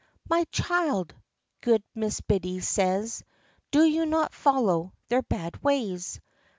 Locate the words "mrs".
1.95-2.21